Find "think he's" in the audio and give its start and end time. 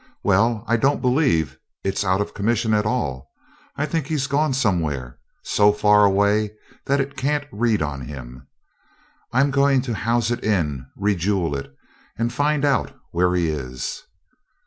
3.85-4.25